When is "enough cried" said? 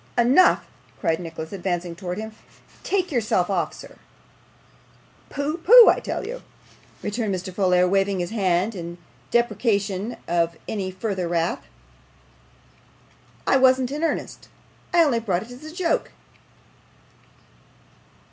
0.17-1.19